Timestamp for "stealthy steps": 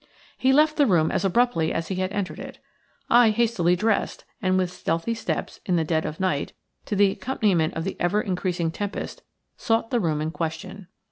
4.73-5.59